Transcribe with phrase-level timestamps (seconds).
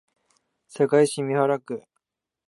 [0.67, 1.83] 堺市美原区